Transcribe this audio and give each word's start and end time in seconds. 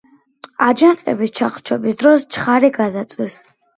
აჯანყების 0.67 1.33
ჩახშობის 1.41 1.99
დროს 2.05 2.27
ჩხარი 2.37 2.73
გადაწვეს. 2.79 3.37